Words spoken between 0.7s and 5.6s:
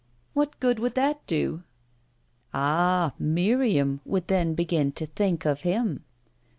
would that do?" "Ah, Miriam would then begin to think